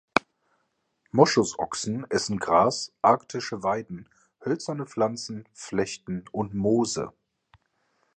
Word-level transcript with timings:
Moschusochsen 1.11 2.07
essen 2.09 2.39
Gras, 2.39 2.91
arktische 3.03 3.61
Weiden, 3.61 4.09
hölzerne 4.43 4.87
Pflanzen, 4.87 5.47
Flechten 5.53 6.25
und 6.31 6.55
Moose. 6.55 7.13